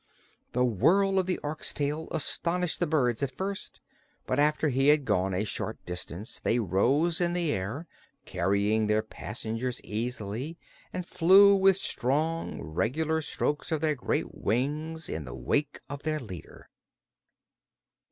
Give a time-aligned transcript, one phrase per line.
[0.53, 3.81] The whirl of the Ork's tail astonished the birds at first,
[4.25, 7.85] but after he had gone a short distance they rose in the air,
[8.25, 10.57] carrying their passengers easily,
[10.91, 16.19] and flew with strong, regular strokes of their great wings in the wake of their
[16.19, 16.67] leader.